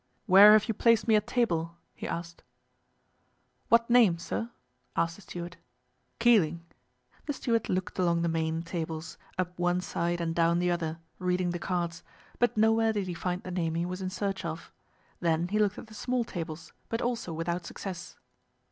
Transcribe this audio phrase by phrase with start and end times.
[0.25, 2.41] "Where have you placed me at table?" he asked.
[3.69, 4.49] "What name, sir?"
[4.95, 5.57] asked the steward.
[6.17, 6.65] "Keeling."
[7.27, 11.51] The steward looked along the main tables, up one side and down the other, reading
[11.51, 12.01] the cards,
[12.39, 14.71] but nowhere did he find the name he was in search of.
[15.19, 18.17] Then he looked at the small tables, but also without success.